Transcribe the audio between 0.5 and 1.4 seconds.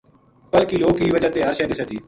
پل کی لو کی وجہ تے